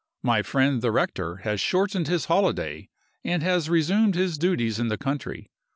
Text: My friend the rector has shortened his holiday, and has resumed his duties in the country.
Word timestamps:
My 0.23 0.41
friend 0.41 0.81
the 0.81 0.91
rector 0.91 1.35
has 1.43 1.61
shortened 1.61 2.07
his 2.07 2.25
holiday, 2.25 2.89
and 3.23 3.43
has 3.43 3.69
resumed 3.69 4.15
his 4.15 4.39
duties 4.39 4.79
in 4.79 4.87
the 4.87 4.97
country. 4.97 5.51